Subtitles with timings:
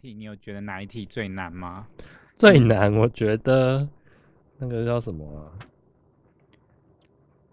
[0.00, 1.86] 你有觉得哪一题最难吗？
[2.38, 3.88] 最难，我觉得
[4.58, 5.52] 那个叫什么啊？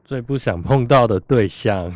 [0.04, 1.94] 最不想碰到的对象。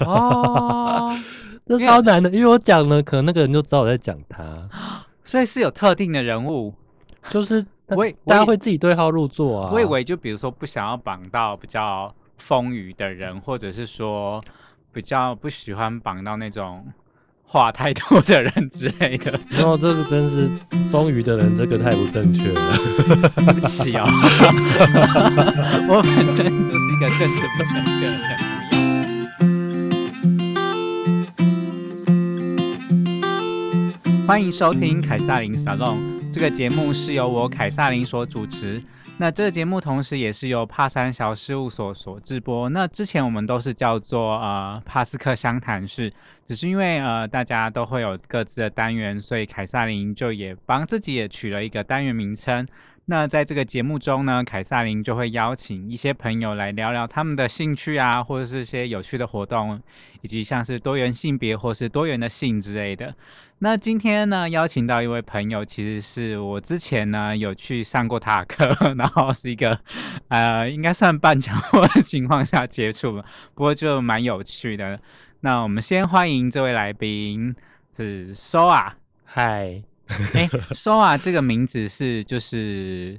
[0.00, 1.10] 哦，
[1.66, 4.68] 这超难的，因为我讲了，可能那个人就知道我在讲他，
[5.24, 6.74] 所以是有特定的人物。
[7.30, 9.70] 就是 我以大家会自己对号入座啊。
[9.72, 14.42] 我以为就比如说不想要绑到比较风雨的人，或者是说
[14.92, 16.86] 比较不喜欢绑到那种
[17.52, 19.36] 话太多的人之类的。
[19.48, 20.48] 然后这个真是
[20.92, 22.60] 风雨的人，这个太不正确了。
[23.38, 24.04] 对不起哦，
[25.90, 28.38] 我本身就是一个政治不正确的人。
[34.28, 35.98] 欢迎收听凯撒琳 salon，
[36.32, 38.80] 这个节目是由我凯撒琳所主持。
[39.20, 42.70] 那这个节目同时也是由帕三小事务所所制播。
[42.70, 46.10] 那之前我们都是叫做呃帕斯克湘潭市，
[46.48, 52.66] 只是因为呃大家都会有各自的单元，所以凯撒琳就也帮自己也取了一个单元名称。
[53.10, 59.82] 那在这个节目中呢，凯撒琳就会邀请一些朋友来聊聊他们的兴趣啊，或者是一些有趣的活动，
[60.22, 63.12] 以及像是多元性别或是多元的性之类的。
[63.58, 69.76] 那今天呢，邀请到一位朋友，其实是我之前呢有去上过他的课， 然后是一个
[70.28, 75.00] 呃应该算半强迫的情况下接触了，不过就蛮有趣的。
[75.40, 77.56] 那我们先欢迎这位来宾
[77.96, 78.92] 是 Soa。
[79.24, 79.82] 嗨，
[80.34, 83.18] 哎，Soa 这个名字是就是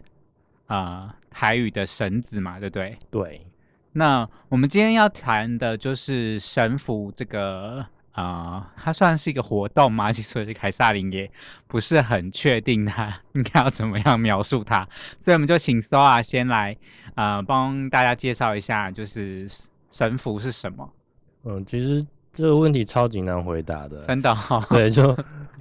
[0.68, 2.98] 呃台语的神子嘛，对不对？
[3.10, 3.48] 对，
[3.94, 10.12] 那我们今天要谈的就是神符这个啊、呃它算是一个活动嘛？
[10.12, 11.30] 其实凯撒琳也
[11.68, 14.88] 不是很确定它应该要怎么样描述它，
[15.20, 16.76] 所以我们就请 Soa 先来
[17.16, 19.48] 呃帮大家介绍一下，就是
[19.92, 20.94] 神符是什么？
[21.44, 24.02] 嗯，其实这个问题超级难回答的。
[24.04, 25.16] 真的、哦，对，就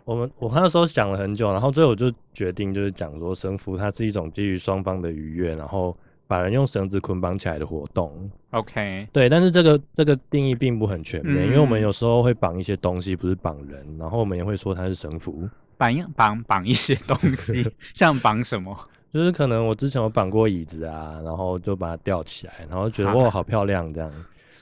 [0.05, 5.97] 我们我那时候想了很久，然后最后我就决定就是讲说，神符它是一种基于双方的愉悦，然后
[6.27, 8.31] 把人用绳子捆绑起来的活动。
[8.51, 15.49] OK，对，但是这个这个定义并不很全面，因为我们嗯有时候会绑一些东西，不是绑人，然后我们也会说它是神符。
[15.77, 18.77] 绑一绑绑一些东西， 像绑什么？
[19.13, 24.13] 就是可能我之前有绑过椅子啊，然后就把它吊起来，然后觉得啊哇好漂亮这样。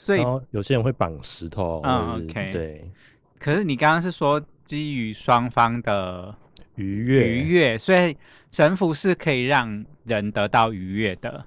[0.01, 2.91] 所以然后有些人会绑石头，嗯或者是 OK 对，
[3.39, 6.35] 可是你刚刚是说基于双方的
[6.77, 8.17] 愉悦，愉悦，所以
[8.51, 11.45] 神符是可以让人得到愉悦的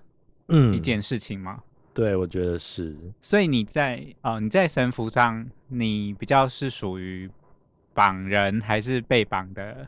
[0.50, 1.60] 嗯一件事情吗？
[1.94, 2.96] 对，我觉得是。
[3.22, 7.30] 所以你在呃你在神符上，你比较是属于
[7.94, 9.88] 绑人还是被绑的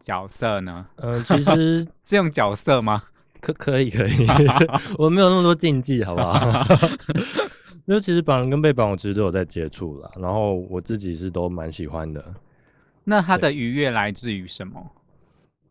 [0.00, 0.86] 角色呢？
[0.96, 3.02] 呃、其实这种角色吗？
[3.46, 4.26] 可可以可以，
[4.98, 6.64] 我没有那么多禁忌，好不好？
[7.86, 12.24] 因为其实绑人跟被绑，我其实都有在接触啦，然后我自己是都蛮喜欢的。
[13.04, 14.84] 那它的愉悦来自于什么？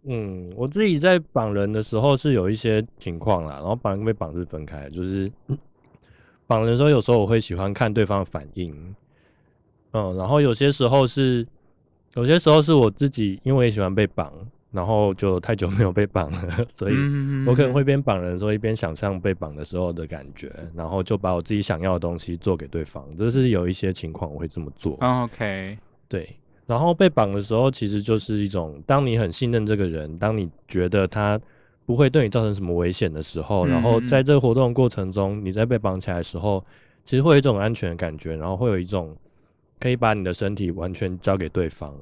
[0.06, 5.58] 嗯，我自己在绑人的时候是有一些情况啦，然后绑人跟被绑是分开的，就是嗯
[6.48, 8.96] 绑人的时候，有时候我会喜欢看对方的反应，
[9.92, 11.46] 嗯，然后有些时候是，
[12.14, 14.32] 有些时候是我自己，因为也喜欢被绑，
[14.76, 24.98] 然后就太久没有被绑了， 所以嗯我可能会边绑人的时候一边想象被绑的时候的感觉，然后就把我自己想要的东西做给对方，就是有一些情况我会这么做。
[25.00, 25.78] 嗯 OK，
[26.10, 26.36] 对，
[26.68, 31.40] 然后被绑的时候，其实就是一种，当你很信任这个人，当你觉得他
[31.86, 36.64] 不会对你造成什么危险的时候，然后在这个活动过程中，你在被绑起来的时候，
[37.06, 39.16] 其实会有一种安全的感觉，然后会有一种
[39.80, 41.94] 可以把你的身体完全交给对方。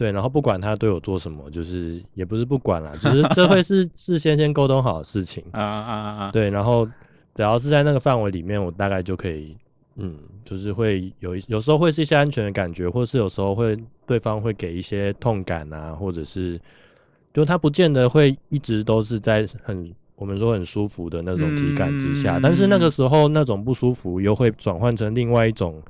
[0.00, 5.44] 对，然后不管他对我做什么，就是也不是不管啦，就是这会是 事先先沟通好的事情。
[5.50, 6.30] 啊啊啊！
[6.30, 6.86] 对，然后
[7.34, 9.54] 只要是在那个范围里面，我大概就可以，
[9.96, 16.58] 嗯，就是会有一有时候会是一些安全的感觉，或是有时候会对方会给一些痛感啊，或者是
[17.34, 25.82] 就他不见得会一直都是在很我们说很舒服的那种体感之下，但是那个时候那种不舒服又会转换成另外一种，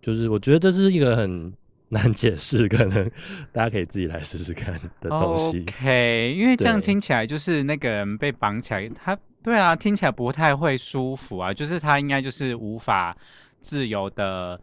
[0.00, 1.52] 就是我觉得这是一个很
[1.90, 3.10] 难解释，可能
[3.52, 5.64] 大家可以自己来试试看的东西。
[5.68, 13.16] OK，因为这样听起来就是那个人被绑起来，他对啊，听起来不太会舒服啊，就是他应该就是无法
[13.60, 14.56] 自由的，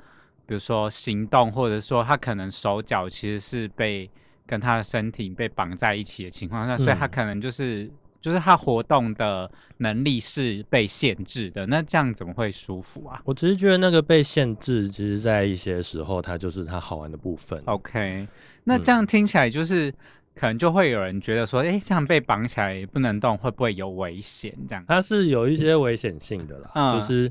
[0.46, 4.10] 比如说行动，或者说他可能手脚其实是被
[4.46, 7.90] 跟他的身体被绑在一起的情况下，所以他嗯可能就是
[8.22, 17.62] 就是他活动的能力是被限制的，那这样怎么会舒服啊我只是觉得那个被限制，其实在一些时候，它就是它好玩的部分。
[17.66, 18.28] ？OK，
[18.64, 19.94] 那嗯这样听起来就是。
[20.34, 24.52] 可能就会有人觉得说，诶，这样被绑起来不能动，会不会有危险？
[24.68, 27.30] 这样，它是有一些危险性的啦，嗯就是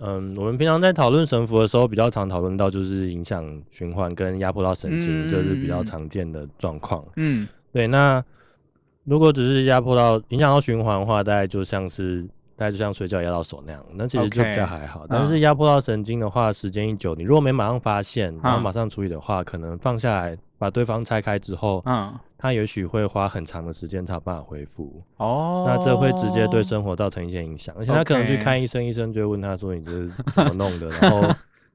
[0.00, 7.02] 嗯，我们平常在讨论神符的时候，比较常讨论到就是影响循环跟压迫到神经，这是比较嗯常见的状况。
[7.16, 8.22] 嗯对，那
[9.06, 12.22] 如果只是压迫到影响到循环的话，大概就像是
[12.56, 15.06] 大概就像睡觉压到手那样，那其实就比较还好。
[15.08, 25.02] 但嗯是压迫到神经的话，时间一久，你如果没马上发现，然后嗯马上处理的话，可能放下来把对方拆开之后，嗯，他也许会花很长的时间才有办法恢复。
[25.18, 31.22] 哦，那这会直接对生活造成一些影响，而且他可能去看医生，医生就会问他说：“你这是怎么弄的？”然后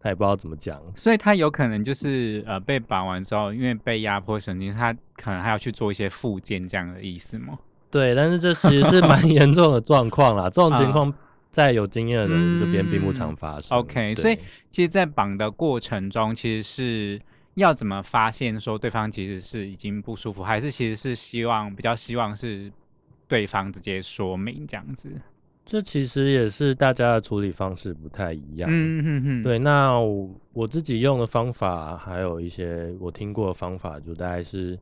[0.01, 0.81] 他也不知道怎么讲。
[0.95, 7.59] 所以他有可能就是呃被绑完之后，因为被压迫神经，他可能还要去做一些复健这样的意思吗？
[7.89, 10.44] 对，但是这其实是蛮 严重的状况啦。
[10.50, 11.13] 这种情啊况
[11.51, 13.77] 在有经验的人这边并不常嗯发生。
[13.77, 14.39] OK，所以
[14.69, 17.21] 其实，在绑的过程中，其实是
[17.56, 22.71] 要怎么发现说对方其实是已经不舒服，还是其实是希望比较希望是
[23.27, 25.09] 对方直接说明这样子？
[25.71, 28.69] 这其实也是大家的处理方式不太一样。
[28.69, 34.77] 嗯嗯嗯，对，那我我自己用的方法，还有一些我听过的方法，就大概是，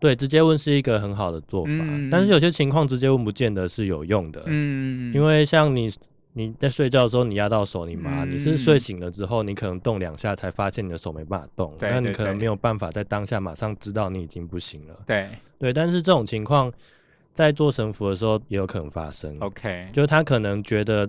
[0.00, 1.72] 对，直接问是一个很好的做法。
[1.76, 4.42] 嗯但是有些情况直接问不见得是有用的。
[4.46, 5.92] 嗯，因为像你
[6.32, 14.94] 你在睡觉的时候，你压到手，你麻，你是嗯睡醒了之后，你可能动两下才发现你的手没办法动，那你可能没有办法在当下马上知道你已经不行了。
[15.06, 16.72] 对对，但是这种情况
[17.34, 19.36] 在做神符的时候也有可能发生。
[19.40, 21.08] ，OK，就是他可能觉得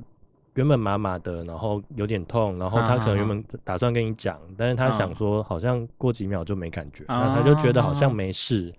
[0.55, 8.73] 原本麻麻的，然后有点痛，然后他可能原本打算跟你讲，但是他想嗯说好像过几秒就没感觉，啊那他就觉得好像没事。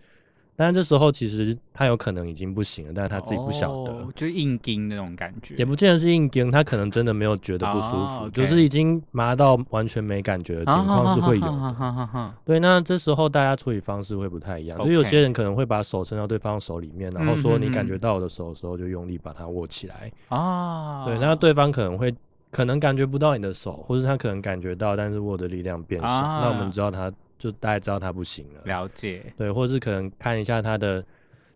[0.56, 3.92] 但是这时候其实他有可能已经不行了，但是他自己不晓得。
[3.92, 20.12] 哦就是硬筋那种感觉，也不见得是硬筋，他可能真的没有觉得不舒服，就是已经麻到完全没感觉的情况是会有对，那这时候大家处理方式会不太一样，就有些人可能会把手伸到对方手里面，然后说你感觉到我的手的时候就用力把它握起来。
[20.28, 22.14] 啊，对，那对方可能会
[22.52, 27.12] 可能感觉不到你的手，或者他可能感觉到，但是握的力量变小，啊那我们知道他
[27.44, 28.62] 就大概知道他不行了。
[28.64, 31.04] 了解，对，或是可能看一下他的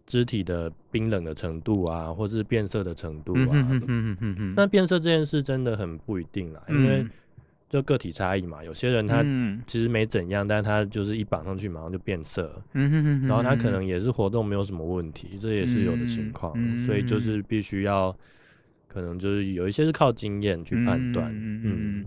[0.07, 3.49] 肢体的冰冷的程度啊，或是变色的程度啊。
[3.53, 7.11] 嗯哼哼哼哼哼哼，那变色这件事真的很不一定啦，因为嗯
[7.71, 18.15] 就个体差异嘛，有些人他嗯其实没怎样，但是他就是一绑上去马上就变色，嗯哼哼哼然后他可能也是活动没有什么问题，这也是有的情况，嗯所以就是必须要，
[18.89, 22.07] 可能就是有一些是靠经验去判断，嗯嗯嗯嗯。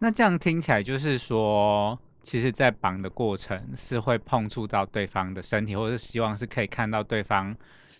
[0.00, 7.54] 那这样听起来就是说，其实，在绑的过程是会碰触到对方的身体，或者是希望是可以看到对方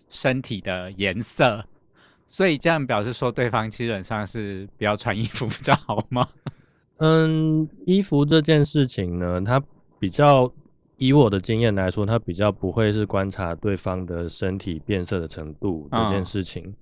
[0.09, 1.63] 身体的颜色，
[2.27, 6.27] 所以这样表示说，对方基本上是不要穿衣服比较好吗？
[6.97, 9.61] 嗯，衣服这件事情呢，它
[9.99, 10.51] 比较
[10.97, 16.73] 以我的经验来说，它比较不会是观察对方的身体变色的程度这件嗯事情。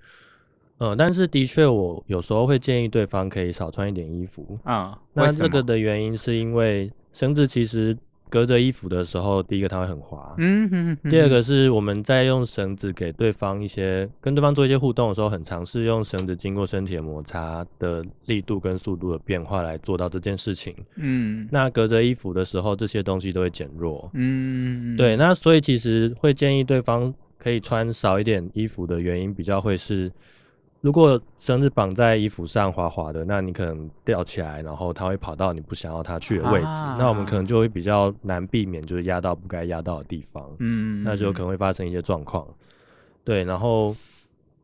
[0.78, 4.58] 呃，但是的确，我有时候会建议对方可以少穿一点衣服。
[4.66, 7.96] 嗯，那这个的原因是因为绳子其实
[8.30, 20.76] 隔着衣服的时候，第一个它会很滑，嗯哼哼哼第二个是我们在用绳子给对方一些跟对方做一些互动的时候，很尝试用绳子经过身体的摩擦的力度跟速度的变化来做到这件事情。
[20.96, 24.10] 嗯那隔着衣服的时候，这些东西都会减弱。
[24.16, 30.12] 嗯，对，那所以其实会建议对方可以穿少一点衣服的原因，比较会是，
[30.84, 36.68] 如果绳子绑在衣服上滑滑的，那你可能吊起来，然后它会跑到你不想要它去的位置，
[37.00, 42.46] 那我们可能就会比较难避免，就是压到不该压到的地方，嗯，那就可能会发生一些状况。
[43.24, 43.96] 对，然后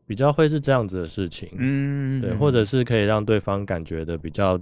[0.06, 4.60] 比较会是这样子的事情，嗯，对，或者是可以让对方感觉的比较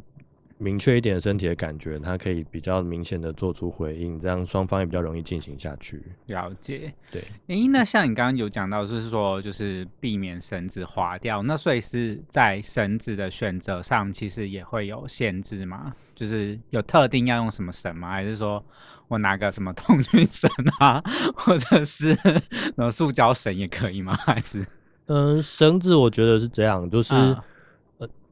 [0.58, 6.02] 明确一点身体的感觉，他可以比较明显的做出回应，这样双方也比较容易进行下去。
[6.26, 6.92] 了解。
[7.10, 15.94] 对，诶，那像你刚刚有讲到，就是说，就是避免绳子滑掉，那所以是在绳子的选择上，其实也会有限制吗？
[16.14, 18.10] 就是有特定要用什么绳吗？
[18.10, 18.60] 还是说
[19.06, 20.50] 我拿个什么通讯 绳
[20.80, 21.00] 啊，
[21.36, 24.14] 或者是什么塑胶绳也可以吗？
[24.16, 24.66] 还是
[25.06, 27.44] 嗯，绳子我觉得是这样，就是、啊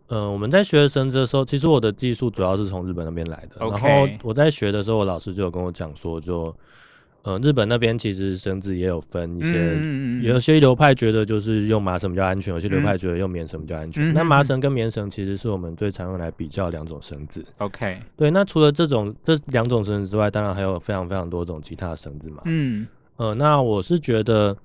[0.09, 3.57] 呃呃，我们在学绳子的时候，其实我的技术主要是从日本那边来的。
[3.59, 3.89] 然后
[4.23, 6.55] 我在学的时候，我老师就有跟我讲说，就
[7.23, 14.05] 呃日本那边其实绳子也有分一些，嗯嗯嗯有些流派觉得就是用麻绳比较安全，有些流嗯派觉得用棉绳比较安全。
[14.05, 17.45] 嗯嗯嗯那麻绳跟棉绳其实是我们最常用来比较两种绳子。
[17.59, 22.43] OK，对，那除了这种这两种绳子之外，当然还有非常非常多种其他的绳子嘛。
[22.45, 22.87] 嗯
[23.17, 24.57] 呃，那我是觉得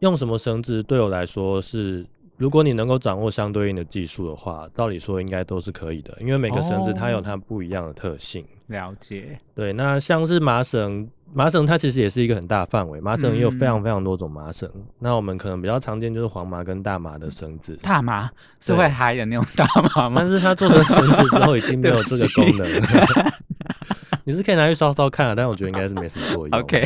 [0.00, 2.04] 用什么绳子对我来说是
[2.36, 8.44] 如果你能够掌握相对应的技术的话，道理说应该都是可以的，因为每个绳子它有哦它不一样的特性。
[8.66, 14.68] 了解，对，那像是麻绳，麻绳它其实也是一个很大范围，麻绳也有非常嗯非常多种麻绳。
[14.98, 18.28] 那我们可能比较常见就是黄麻跟大麻的绳子，大麻
[18.60, 23.32] 是对会嗨的那种大麻吗但是它做成绳子之后已经没有这个 功能对了。
[24.24, 26.58] 你是可以拿去烧烧看啊，但我觉得应该是没什么作用。
[26.58, 26.82] ？OK，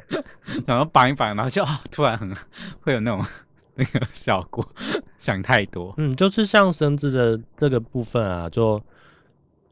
[0.66, 2.30] 然后绑一绑，然后就、哦、突然很
[2.80, 3.24] 会有那种
[3.76, 4.66] 那个效果，
[5.20, 5.94] 想太多。
[5.98, 8.82] 嗯，就是像绳子的这个部分啊，就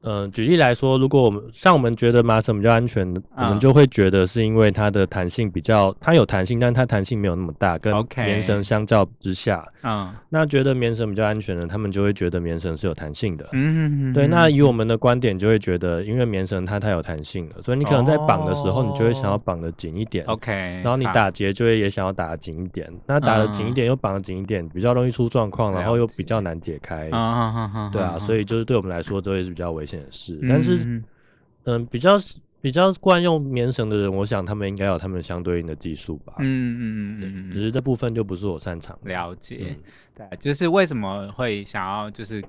[0.05, 3.07] 呃，举例来说，如果我们像我们觉得麻绳比较安全，
[3.37, 13.49] 我们嗯就会觉得是因为它的弹性比较，它有弹性，但它弹性没有那么大，跟棉绳相较之下，啊那觉得棉绳比较安全的，他们就会觉得棉绳是有弹性的。
[13.53, 19.41] 嗯，对，那以我们的观点就会觉得，因为棉绳它太有弹性了，所以你可能在绑的时候，你就会想要哦。
[19.45, 20.25] 绑得紧一点。
[20.27, 23.75] OK，然后你打结就会也想要打得紧一点，那打的紧一嗯。
[23.75, 27.09] 点又绑的紧一点，比较容易出状况，然后又比较难解开。
[27.11, 30.39] 啊对啊，所以以就是对我们来说，这也是比较危险的事。
[30.49, 31.05] 但是，嗯
[31.65, 32.17] 嗯，比较
[32.61, 36.35] 比较惯用棉绳的人，我想他们应该有他们相对应的技术吧。
[36.39, 38.99] 嗯嗯嗯嗯嗯，只是这部分就不是我擅长。
[39.05, 39.77] 了解嗯。
[40.17, 42.43] 对，就是为什么会想要就是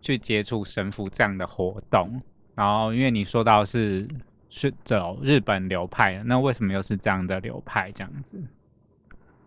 [0.00, 2.20] 去接触神父这样的活动，
[2.54, 4.06] 然后因为你说到是
[4.50, 8.42] 是走日本流派的，那为什么又是这样的流派这样子？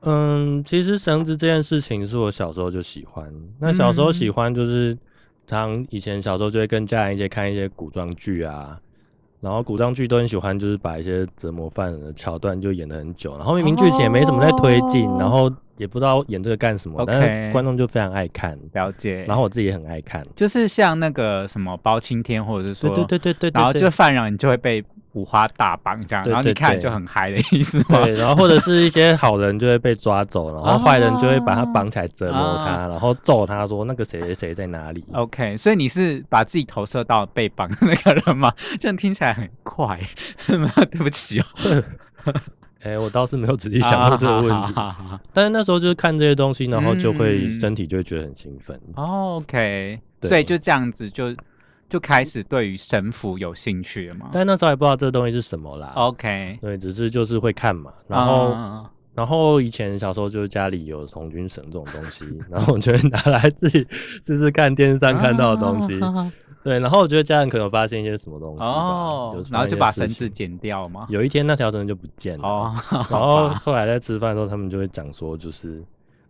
[0.02, 3.30] 嗯，其实绳子这件事情是我小时候就喜欢。
[3.60, 4.98] 那小时候喜欢就是，
[5.58, 8.80] 常以前小时候就会跟家人一起看一些古装剧啊，
[9.42, 19.24] 然后古装剧都很喜欢，就是把一些折磨犯人的桥段就演了很久，然后明明剧情也没什么在推进，哦然后也不知道演这个干什么但是观众就非常爱看，了解。
[19.24, 20.28] 然后我自己也很爱看。
[20.36, 28.04] 就是像那个什么包青天，或者是说对对对对然后对就犯人你就会被五花大绑这样，然后你看就很嗨的意思吗？
[28.04, 35.04] 对，然后或者是一些好人就会被抓走，然后坏人就会把他绑起来折磨他，啊然后揍他说那个谁谁谁在哪里。
[35.14, 38.54] OK，所以你是把自己投射到被绑的那个人吗？
[38.80, 40.00] 这样听起来很怪，
[40.48, 41.46] 对不起哦。
[42.82, 44.74] 哎、我倒是没有仔细想过这个问题，
[45.34, 48.80] 但是那时候就是看这些东西，然后就会嗯身体就会觉得很兴奋。
[48.96, 51.36] 哦 OK，所以就这样子就
[51.90, 55.92] 就开始对于神符有兴趣了嘛但那时候还不知道这个东西是什么啦。
[55.96, 63.86] ？OK，对，只是就是会看嘛，然后、嗯然后以前小时候就是家里有童军绳这种东西，然后我就会拿来自己
[64.24, 66.00] 就是看电视上看到的东西。
[66.00, 66.32] 啊
[66.64, 68.64] 对，然后我觉得家人可能有发现一些什么东西
[69.52, 70.08] 然后就把绳。
[70.08, 71.06] 子剪掉嘛？
[71.10, 75.84] 有一天那条绳就不见了，哦，然好后吧后来在吃饭的时候，他们就会讲说，就是，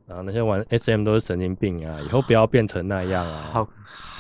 [0.08, 3.50] 然后那些玩 SM 都是神经病啊，以后不要变成那样啊。
[3.52, 3.68] 好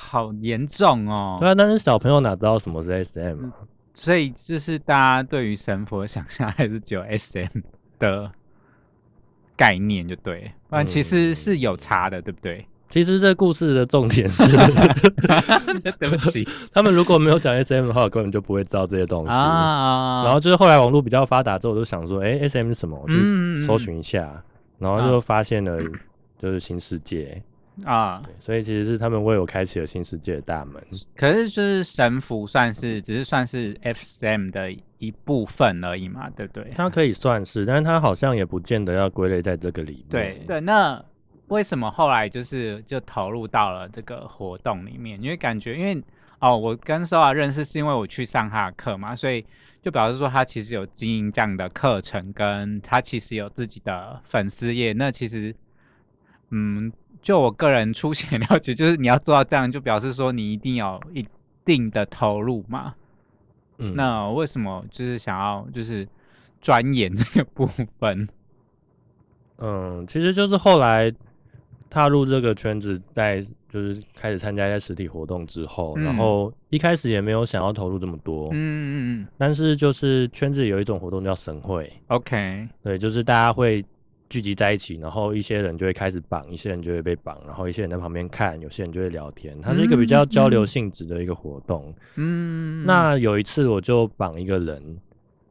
[0.10, 1.38] 好严重哦。
[1.40, 3.54] 对啊，但是小朋友哪知道什么是 SM 啊？
[3.94, 7.60] 所以就是大家对于神佛的想象还是只有 SM
[8.00, 8.32] 的
[9.56, 12.66] 概念就对然其实是有差的，对不对？
[12.90, 14.44] 其实这故事的重点是，
[16.00, 19.32] 对不起 他们如果没有讲 SM 的话，我根本就不会知道这些东西。
[19.32, 22.98] 啊，然后就是后来网络比较发达之后，我就想说，哎、s m 是什么？
[23.00, 24.42] 我去嗯搜寻一下，
[24.80, 25.78] 然后就发现了
[26.40, 27.40] 就是新世界。
[27.86, 30.84] 啊，对，所以其实是他们为我开启了新世界的大门。
[31.16, 36.72] 可是就是神符算是只是算是 FSM 的一部分而已嘛，对不对？
[36.76, 40.06] 它可以算是，但是它好像也不见得要归类在这个里面。
[40.10, 41.04] 对对，那
[41.48, 45.22] 为什么后来就是就投入到了这个活动里面？
[45.22, 46.02] 因为感觉因为
[46.40, 49.46] 哦，我跟 Sora 认识是因为我去上他的课嘛，所以
[49.82, 54.94] 就表示说他其实有经营这样的课程，跟他其实有自己的粉丝页。
[54.94, 55.54] 那其实
[56.52, 61.26] 嗯，就我个人粗浅了解，就是你要做到这样，就表示说你一定有一
[61.66, 62.94] 定的投入嘛。
[63.78, 66.08] 嗯，那为什么就是想要就是
[66.60, 67.66] 钻研这个部
[68.00, 68.28] 分？
[69.58, 71.14] 嗯，其实就是后来
[71.90, 76.04] 踏入这个圈子，在就是开始参加一些实体活动之后，嗯。
[76.04, 79.28] 然后一开始也没有想要投入这么多，嗯嗯嗯。
[79.38, 83.84] 但是就是圈子里有一种活动叫神会，，OK，对，就是大家会
[84.30, 91.94] 聚集在一起，然后一些人就会开始绑，一些人就会被绑，然后一些人在旁边看，有些人就会聊天，它是一个比较交流性质的一个活动。
[92.16, 95.00] 嗯，那有一次我就绑一个人，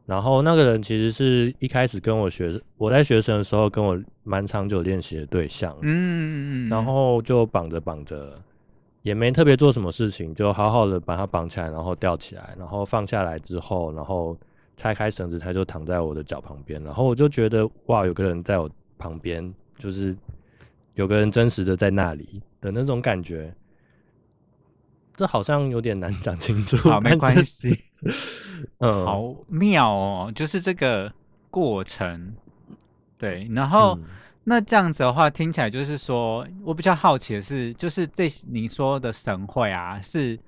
[0.07, 8.41] 然后那个人其实是一开始跟我学，我在学生的时候跟我蛮长久练习的对象，嗯然后就绑着绑着，
[9.03, 14.37] 也没特别做什么事情，就好好的把它绑起来，然后吊起来，然后放下来之后，然后
[14.79, 20.17] 拆开绳子，他就躺在我的脚旁边，然后我就觉得哇，有个人在我旁边，就是
[20.95, 23.53] 有个人真实的在那里的那种感觉。
[25.15, 27.79] 这好像有点难讲清楚， 好没关系，
[28.79, 31.13] 嗯，好妙哦，就是这个
[31.51, 32.35] 过程，
[33.19, 34.05] 对，然后、嗯。
[34.51, 40.39] 那这样子的话，听起来就是说，我比较好奇的是，就是这你说的神会啊，是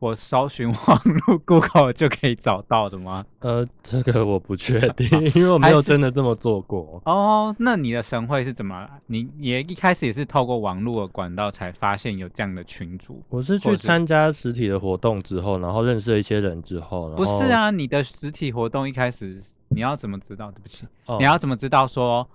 [0.00, 3.24] 我搜寻网络 Google 就可以找到的吗？
[3.40, 7.02] 呃，这个我不确定，因为我没有真的这么做过。
[7.04, 8.88] 哦，那你的神会是怎么？
[9.06, 13.22] 你也一开始也是透过网络的管道才发现有这样的群组？
[13.28, 17.70] 我是去参加实体的活动之后，然后认识了一些人之后，不是啊？
[17.70, 20.50] 你的实体活动一开始你要怎么知道？
[20.52, 20.86] 对不起，
[21.18, 22.28] 你要怎么知道说？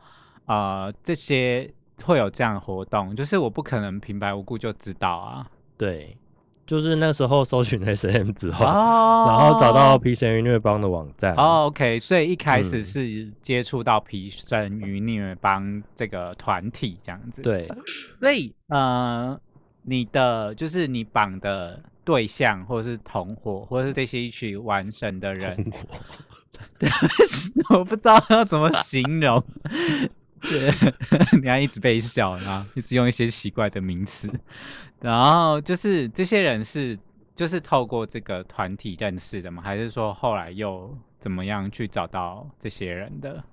[0.46, 5.48] 呃，这些会有这样的活动，就是我不可能平白无故就知道啊。
[5.77, 6.17] 对，
[6.65, 8.65] 就是那时候搜寻 S M 之后，
[9.27, 11.34] 然后找到皮神与虐帮的网站。
[11.36, 17.41] 哦，OK，所以一开始是接触到皮神与虐帮这个团体这样子。
[17.41, 17.70] 对，
[18.20, 19.38] 所以呃，
[19.84, 25.72] 你的就是你绑的对象，或者是同伙，或者是这些一起完成的人，
[27.72, 29.43] 我不知道要怎么形容。
[30.44, 30.72] 对，
[31.42, 34.30] 你要一直被笑，然后一直用一些奇怪的名词，
[35.00, 37.00] 然后就是这些人是
[37.36, 39.64] 就是透过这个团体认识的吗？
[39.64, 43.44] 还是说后来又怎么样去找到这些人的？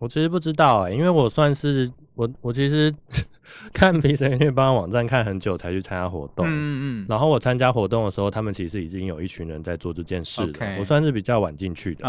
[0.00, 2.92] 我其实不知道哎，因为我算是我我其实
[3.72, 12.04] 看评审员帮网站看很久才去参加活动，嗯嗯，然后我参加活动的时候，他们其实已经有一群人在做这件事了，我算是比较晚进去的，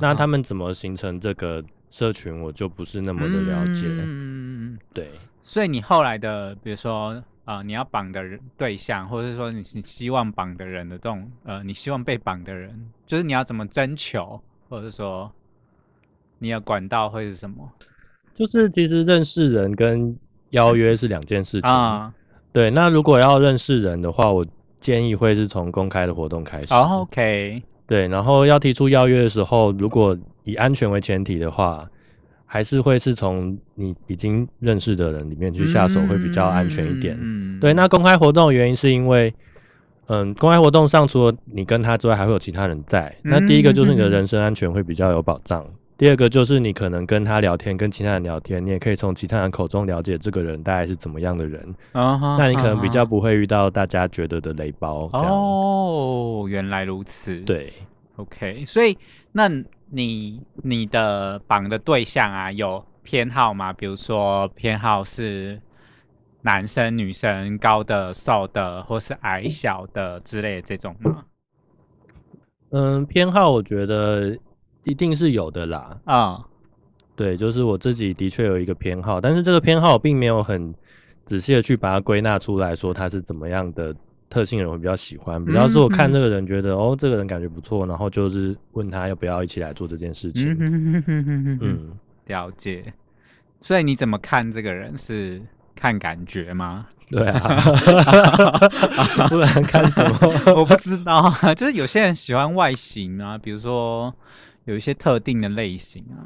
[0.00, 1.62] 那他们怎么形成这个？
[1.90, 5.10] 社群我就不是那么的了解，嗯，对，
[5.42, 15.30] 所以你后来的，比如说，呃，你要绑的人对象，或者是说你你希望绑的人的这种，呃，你希望被绑的人，就是你要怎么征求，或者说
[16.38, 17.70] 你的管道会是什么？
[18.34, 20.16] 就是其实认识人跟
[20.50, 22.12] 邀约是两件事情啊。
[22.52, 24.46] 对，那如果要认识人的话，我
[24.80, 26.72] 建议会是从公开的活动开始。
[26.72, 27.62] OK。
[27.86, 30.16] 对，然后要提出邀约的时候，如果
[30.48, 31.86] 以安全为前提的话，
[32.46, 37.14] 还是会是从你已经认识的人里面去下手，会比较安全一点。
[37.20, 37.74] 嗯，对。
[37.74, 39.32] 那公开活动的原因是因为，
[40.06, 43.14] 嗯，公开活动上除了你跟他之外，还会有其他人在。
[43.22, 45.62] 那第一个就是你的人身安全会比较有保障。
[45.98, 51.60] 第二个就是你可能跟他聊天，跟其他人聊天，你也可以从其他人口中了解这个人大概是怎么样的人。
[51.92, 55.10] 啊，那你可能比较不会遇到大家觉得的雷包。
[55.12, 57.36] 哦，原来如此。
[57.40, 57.72] 对
[58.16, 58.96] ，OK，所以
[59.32, 59.50] 那
[59.90, 63.72] 你你的绑的对象啊，有偏好吗？
[63.72, 65.60] 比如说偏好是
[66.42, 71.24] 男生、女生、高的、瘦的，或是矮小的之类的这种吗？
[72.70, 74.38] 嗯，偏好我觉得。
[74.84, 76.42] 一定是有的啦，啊，
[77.14, 80.74] 对，就是我自己的确有一个偏好，但是这个偏好并没有很
[81.26, 83.94] 仔细的去把它归纳出来说它是怎么样的
[84.30, 90.56] 特性人会比较喜欢，比较是我看这个人觉得哦，这个人感觉不错，然后就是问他要不要一起来做这件事情。
[91.60, 91.92] 嗯，
[92.26, 92.92] 了解。
[93.60, 95.40] 所以你怎么看这个人是
[95.74, 96.86] 看感觉吗？
[97.10, 97.38] 对啊，
[99.28, 100.18] 不然看什么？
[100.54, 104.14] 我不知道，就是有些人喜欢外形啊，比如说。
[104.64, 106.20] 有一些特定的类型啊，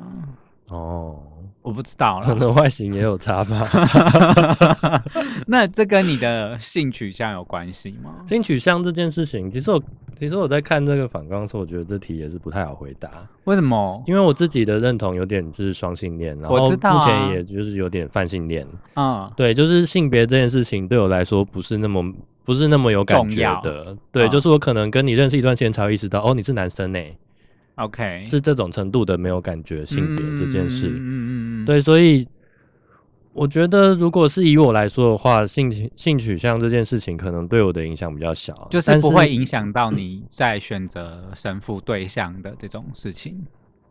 [0.73, 1.19] 哦，
[1.61, 3.63] 我不知道了，可能外形也有差吧。
[5.47, 8.25] 那这跟你的性取向有关系吗？
[8.29, 9.83] 性取向这件事情，其实我
[10.19, 13.11] 其实我在看这个反纲的时候，我觉得这题也是不太好回答。
[13.45, 14.03] 为什么？
[14.07, 18.67] 因为我自己的认同有点是双性恋，然后目前也就是有点泛性恋。
[18.95, 22.03] 啊，对，就是性别这件事情对我来说不是那么
[22.45, 23.97] 不是那么有感觉的。
[24.11, 26.99] 对，就是我可能跟你认识一段时间才会意识到，哦，你是男生呢。
[27.77, 32.29] OK，是这种程度的没有感觉性别这件事，嗯嗯嗯，对，所以
[33.33, 43.43] 我觉得如果是以我来说的话，性性取向这件事情可能对我的影响比较小，就是不会影响到你在选择神父对象的这种事情。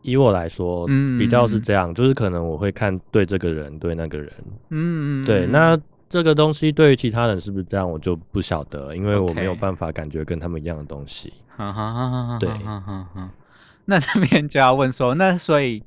[0.02, 4.32] 以我来说，嗯，比较是这样，就是可能我会看对这个人，对那个人，
[4.70, 5.76] 嗯，对，那
[6.08, 11.32] 这个东西对于其他人是不是这样，我就不晓得，因为我没有办法感觉跟他们一样的东西。
[11.48, 13.30] 哈哈哈哈哈，对，哈哈哈。
[13.86, 15.82] 那这边就要问说，那所以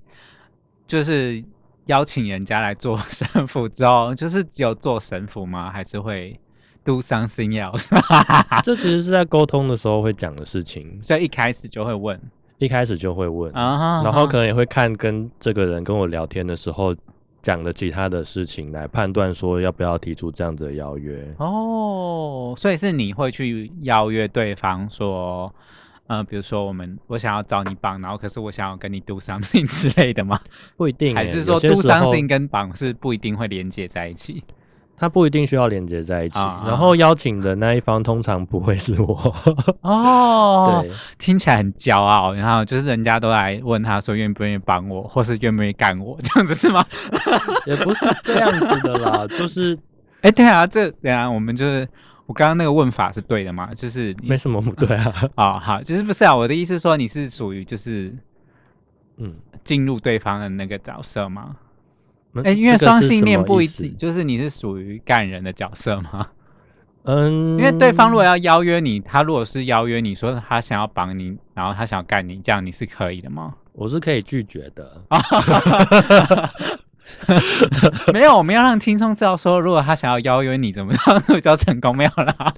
[0.85, 1.43] 就是
[1.85, 5.71] 邀请人家来做神父之后，就是只有做神父吗？
[5.71, 6.37] 还是会
[6.83, 7.89] do something else？
[8.63, 12.19] 这其实是在沟通的时候会讲的事情，所以一开始就会问，
[12.57, 16.93] 一开始就会问，然后可能也会看跟这个人跟我聊天的时候
[17.41, 21.25] 讲的其他的事情来判断说要不要提出这样子的邀约。
[21.37, 25.53] 哦，所以是你会去邀约对方说。
[26.07, 30.39] 呃，比如说我们我想要找你绑，然后可是我想要跟你 do something 之类的吗？
[30.77, 34.43] 不一定，还是说 do something 跟绑是不一定会连接在一起？
[34.97, 39.35] 它不一定需要连接在一起，啊然后邀请的那一方通常不会是我。
[39.81, 46.85] 哦， 对，听起来很骄傲，然后就是人家都来问他说愿不愿意帮我，或是愿不愿意干我，这样子是吗？
[47.67, 49.77] 也不是这样子的啦，就是
[50.21, 51.85] 哎，对啊，这对啊，我们就是
[52.25, 53.69] 我刚刚那个问法是对的吗？
[53.75, 55.13] 就是你没什么不对啊。
[55.35, 56.35] 啊、好，就是不是啊？
[56.35, 58.13] 我的意思是说你是属于就是
[59.17, 61.55] 嗯，进入对方的那个角色吗？
[62.31, 66.27] 那哎，因为这个双性恋不一定，就是你是属于干人的角色吗？
[67.07, 73.53] 嗯，因为对方如果要邀约你，他如果是邀约你说他想要绑你，然后他想要干你，这样你是可以的吗？
[73.73, 75.01] 我是可以拒绝的。
[78.13, 81.95] 没有，我们要让听众知道说，如果他想要邀约你，怎么样 比较成功？
[81.95, 82.53] 没有啦，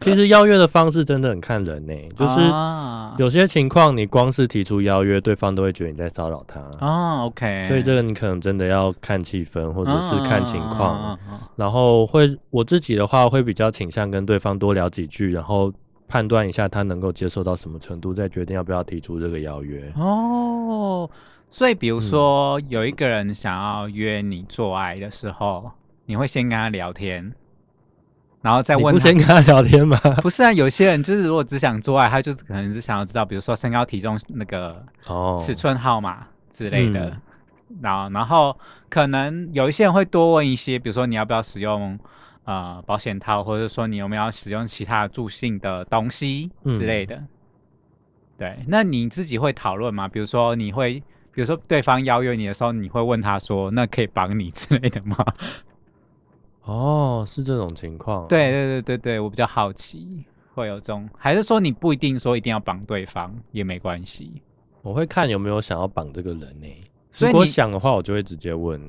[0.00, 6.60] 其实邀约的方式真的很看人呢、就是啊有些情况你光是提出邀约，对方都会觉得你在骚扰他。
[6.80, 11.18] 哦，OK，所以这个你可能真的要看气氛，或者是看情况。
[11.56, 15.72] 然后会我自己的话会比较倾向跟对方多聊几句，然后
[16.06, 19.90] 判断一下他能够接受到什么程度，再决定要不要提出这个邀约。
[19.96, 21.08] 哦，
[21.50, 25.70] 所以比如说、嗯有一个人想要约你做爱的时候，
[26.04, 27.32] 你会先跟他聊天，
[28.42, 29.98] 然后再问他不先跟他聊天吗？
[30.22, 37.10] 不是啊，有些人就是如果只想做爱，他就是可能是想要知道，比如说身高、体重那个哦，尺寸号码之类的。
[37.10, 37.20] 嗯
[37.82, 38.56] 然后，然后
[38.88, 41.98] 可能有一些人会多问一些，比如说你要不要使用
[42.44, 47.20] 呃保险套，或者说你有没有使用其他助性的东西之类的。
[48.38, 50.06] 对，那你自己会讨论吗？
[50.06, 51.02] 比如说你会，
[51.36, 55.22] 比如说对方邀约你的时候，你会问他说：“那可以帮你之类的吗
[56.64, 64.40] 哦，是这种情况。？”对对对对对，我比较好奇会有这种，还是说你不一定说一定要绑对方也没关系？
[64.80, 66.66] 我会看有没有想要绑这个人呢、
[67.12, 68.80] 所以你想的话，我就会直接问。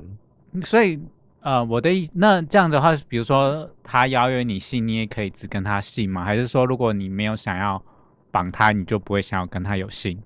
[0.64, 0.98] 所以，
[1.40, 6.24] 呃，我的意那这样子的话，比如说他邀约你信，你也可以只跟他信吗？
[6.24, 7.82] 还是说，如果你没有想要
[8.30, 10.18] 绑他，你就不会想要跟他有性？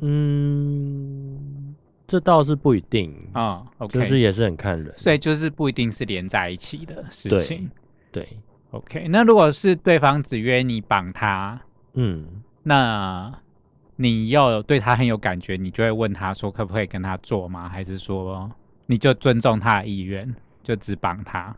[0.00, 1.74] 嗯，
[2.06, 4.92] 这倒是不一定，啊、o k 就是也是很看人。
[4.96, 7.70] 所以就是不一定是连在一起的事情。
[8.10, 8.26] 对
[8.70, 11.60] ，OK，那如果是对方只约你绑他，
[11.94, 12.26] 嗯，
[12.62, 13.32] 那
[13.96, 17.68] 你要有对他很有感觉，你就会问他说可不可以跟他做吗？
[17.68, 18.50] 还是说
[18.86, 21.54] 你就尊重他的意愿，就只绑他？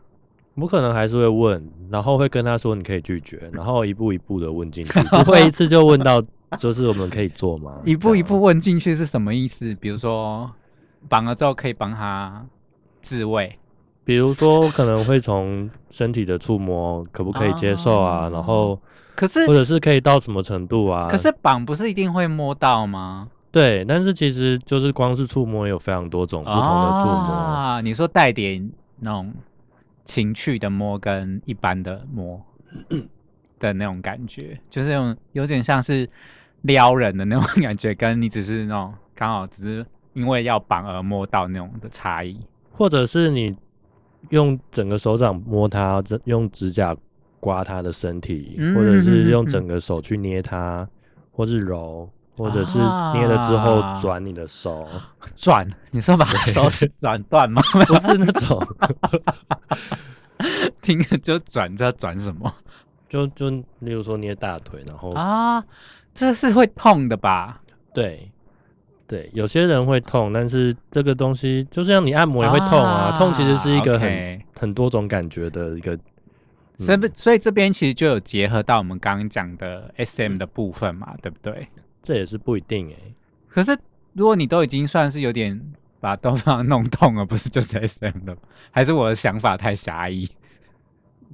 [0.55, 6.23] 我可能还是会问，然后会跟他说你可以拒绝，然后一步一步的问进去， 不会一次就问到
[6.59, 7.81] 就是我们可以做吗？
[7.85, 9.73] 一步一步问进去是什么意思？
[9.75, 10.49] 比如说
[11.09, 12.45] 绑了之后可以帮他
[13.01, 13.57] 自慰，
[14.05, 18.79] 比如说可能会从身体的触摸可不可以接受啊，哦然后
[19.15, 21.07] 可是或者是可以到什么程度啊？
[21.09, 23.29] 可是绑不是一定会摸到吗？
[23.51, 27.33] 对，但是其实就是光是触摸有非常多种不同的触摸。
[27.33, 29.31] 啊，你说带点那种
[30.05, 32.41] 情趣的摸跟一般的摸
[33.59, 36.09] 的那种感觉，就是那种有点像是
[36.63, 42.37] 撩人的那种感觉，跟你只是那种刚好只是因为要绑而摸到那种的差异。
[42.71, 43.55] 或者是你
[44.29, 46.95] 用整个手掌摸它，这用指甲
[47.39, 50.87] 刮它的身体，嗯或者是用整个手去捏它，
[51.31, 54.87] 或是揉，或者是啊捏了之后转你的手，
[55.35, 57.61] 转，你说把手指转断吗？
[57.85, 58.65] 不是那种，
[60.81, 62.51] 听着就转，知道转什么
[63.09, 63.49] 就就
[63.79, 65.63] 例如说捏大腿，然后、啊？
[66.13, 67.61] 这是会痛的吧？
[67.93, 68.29] 对。
[69.05, 75.95] 对，有些人会痛，但是这个东西就像你按摩也会痛啊，痛其实是一个很很多种感觉的一个，
[76.79, 81.67] 所以不嗯所以这边其实就有结合到我们刚刚讲的 SM 的部分嘛，对不对？
[82.01, 82.95] 这也是不一定哎、
[83.49, 83.77] 可是
[84.13, 85.61] 如果你都已经算是有点
[85.99, 88.41] 把对方弄痛了，不是就是 SM 的吗？
[88.71, 90.27] 还是我的想法太狭义？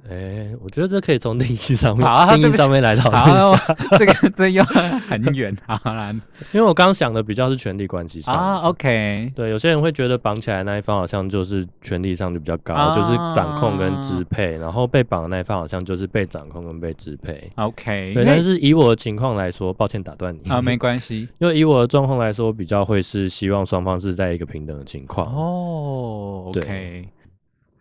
[0.08, 6.10] 哎、我觉得这可以从定义上面好啊定义对不起上面来讨论一下，， 这个这又很远好啦
[6.52, 17.50] 因为我刚刚想的比较是权力关系上啊，OK，对，有些人会觉得绑起来的那一方好像就是权力上就比较高，啊就是掌控跟支配，然后被绑的那一方好像就是被掌控跟被支配。
[17.56, 25.26] OK，对，但是以我的情况来说，抱歉打断你啊没关系因为以我的状况来说，比较会是希望双方是在一个平等的情况。
[25.34, 27.08] 哦，OK，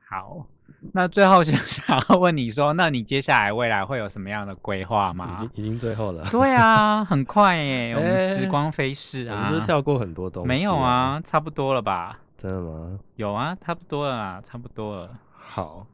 [0.10, 0.45] 好。
[0.93, 5.65] 那最后就 想要问你说，那你接下来未来会有什么样的规划吗已经？
[5.65, 9.49] 已经最后了，对啊，很快 耶，我们哎时光飞逝啊我啊。
[9.51, 10.47] 们是跳过很多东西。
[10.47, 12.19] 没有，啊，差不多了吧？
[12.37, 12.97] 真的吗？
[13.17, 15.09] 有啊，差不多了啦，差不多了。
[15.33, 15.85] 好，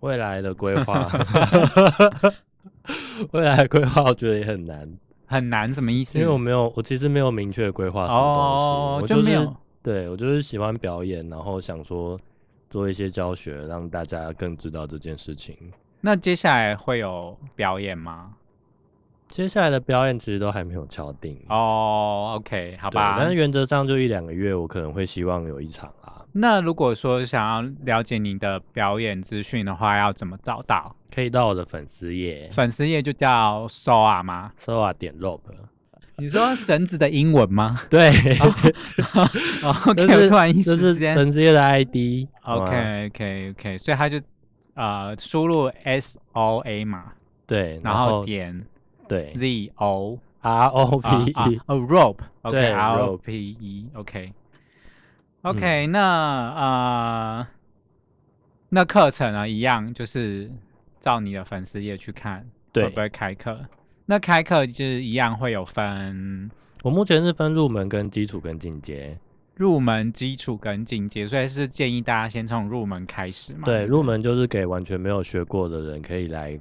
[0.00, 1.08] 未来的规划，
[3.32, 4.88] 未来的规划我觉得也很难，
[5.26, 6.18] 很难什么意思？
[6.18, 9.48] 因为我没有，我其实没有明确规划什么东西，哦我就是
[9.82, 12.18] 对我就是喜欢表演，然后想说
[12.68, 15.56] 做一些教学，让大家更知道这件事情。
[16.00, 18.34] 那接下来会有表演吗？
[19.28, 23.16] 接下来的表演其实都还没有敲定哦，OK，好吧。
[23.18, 26.24] 但是原则上就一两个月，我可能会希望有一场啊。
[26.32, 30.94] 那如果说想要了解您的表演资讯的话，要怎么找到？
[31.14, 35.40] 可以到我的粉丝页，粉丝页就叫 Soa 吗？Soa 点 rope。
[36.18, 37.76] 你说绳子的英文吗？
[37.88, 38.10] 对。
[39.64, 42.26] OK，突然意思是粉丝页的 ID。
[42.42, 44.20] OK，OK，OK，所以他就
[44.74, 47.12] 呃输入 S O A 嘛。
[47.46, 48.66] 对，然后点。
[49.08, 54.26] 对，Z O R O P E，哦，rope，OK，R O P E，OK，OK，
[55.86, 55.98] 那
[56.54, 57.46] 呃，
[58.68, 60.50] 那课程呢，一样就是
[61.00, 63.58] 照你的粉丝页去看，会不会开课？
[64.10, 66.50] 那开课就是一样会有分，
[66.82, 69.18] 我目前是分入门、跟基础、跟进阶。
[69.54, 73.66] 入门、基础跟进阶，所以是建议大家先从入门开始嘛。
[73.66, 76.58] 对，入门就是给完全没有学过的人可以来。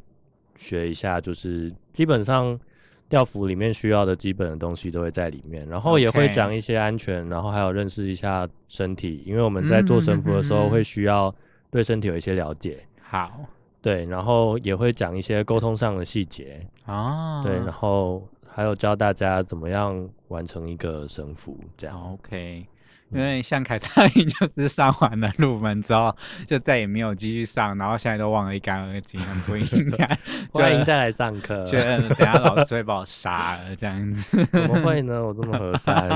[0.60, 2.60] 学一下，就是基本上
[3.07, 11.31] 吊服里面需要的基本的东西都会在里面，然后也会讲一些安全，然后还有认识一下身体，因为我们在做神服的时候会需要
[11.69, 12.79] 对身体有一些了解。
[12.99, 13.45] 好，
[13.82, 22.66] 对，然后也会讲一些沟通上的细节啊，对，然后还有教大家怎么样完成一个神服，这样 OK。
[23.10, 26.13] 因为像凯撒琳就是上完了入门之后，
[26.46, 30.20] 就再也没有继续上，然后现在都忘了一干二净，很不应 该。
[30.52, 31.63] 欢迎再来上课。
[31.72, 34.46] 觉得等下老师会 把我杀了这样子。
[34.48, 35.24] 怎么会呢？
[35.26, 36.10] 我这么和善。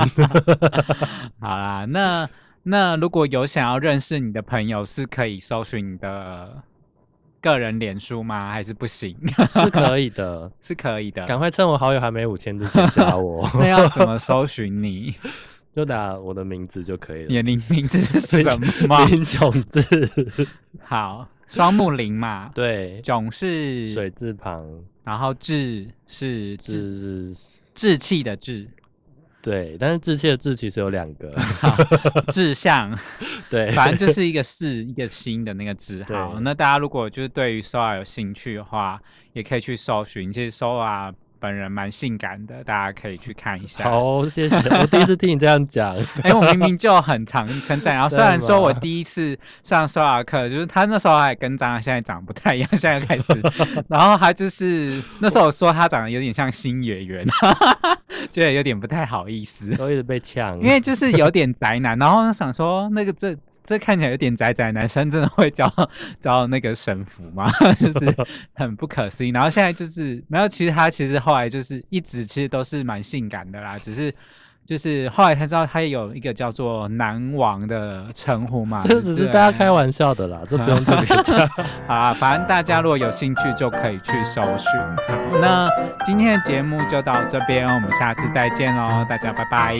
[1.40, 2.28] 好啦，那
[2.64, 6.62] 那如果有想要认识你的朋友，是可以搜寻你的
[7.42, 8.50] 个人脸书吗？
[8.50, 9.14] 还是不行？
[9.52, 11.26] 是可以的， 是可以的。
[11.26, 13.46] 赶快趁我好友还没五千之前加我。
[13.58, 15.14] 那要怎么搜寻你？
[15.74, 17.28] 就打我的名字就可以了。
[17.28, 19.04] 年龄名字是什么？
[19.06, 20.08] 林炯志。
[20.82, 22.50] 好，双木林嘛。
[22.54, 24.64] 对，炯是水字旁，
[25.02, 28.68] 然后志是志是志气的志。
[29.42, 31.34] 对，但是志气的志其实有两个。
[32.32, 32.96] 志向。
[33.50, 36.02] 对，反正就是一个是一个新的那个字。
[36.04, 39.00] 好，那大家如果就是对于 SOA 有兴趣的话，
[39.32, 41.12] 也可以去搜寻，其实 SOA。
[41.42, 43.82] 本人蛮性感的，大家可以去看一下。
[43.82, 44.56] 好，谢谢。
[44.78, 47.94] 我第一次听你这样讲， 哎，我明明就很常称赞。
[47.94, 53.42] 然后 虽然说我第一次上收雅课，就是他那时候还跟张现在长不太一样，现在开始。
[53.88, 57.26] 然后他就是那时候我说他长得有点像新演员，
[58.30, 61.98] 觉得有点不太好意思，都一直被呛，因为就是有点宅男。
[61.98, 63.36] 然后想说那个这。
[63.64, 65.72] 这看起来有点宅宅男生，真的会教
[66.20, 67.50] 教那个神符吗？
[67.78, 68.16] 就是
[68.54, 69.30] 很不可思议。
[69.30, 74.12] 然后现在就是没有，其实他其实后来就是一直其实都是蛮性感的啦，只是
[74.64, 78.82] 就是后来才知道他有一个叫做男王的称呼嘛。
[78.86, 81.48] 这只是大家开玩笑的啦，这不用 特别讲。
[81.86, 84.80] 好啊，反正大家如果有兴趣就可以去搜寻。
[85.08, 85.68] 好，那
[86.04, 89.76] 今天的节目就到这边，我们下次再见喽，大家拜拜。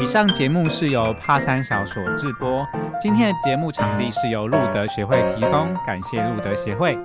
[0.00, 2.64] 以上节目是由帕三小所制播。
[3.00, 6.96] 今天的节目场地是由路德协会提供，感谢路德协会。